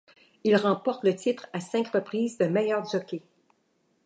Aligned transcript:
Il 0.43 0.55
remporte 0.55 1.03
le 1.03 1.15
titre 1.15 1.47
à 1.53 1.59
cinq 1.59 1.89
reprises 1.89 2.39
de 2.39 2.45
meilleur 2.45 2.83
jockey. 2.89 3.21